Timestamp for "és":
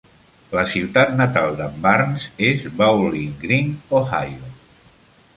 2.47-2.65